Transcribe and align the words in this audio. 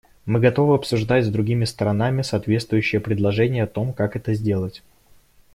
Мы 0.25 0.39
готовы 0.39 0.73
обсуждать 0.73 1.25
с 1.25 1.29
другими 1.29 1.63
сторонами 1.63 2.23
соответствующие 2.23 2.99
предложения 3.01 3.61
о 3.61 3.67
том, 3.67 3.93
как 3.93 4.15
это 4.15 4.33
сделать. 4.33 4.81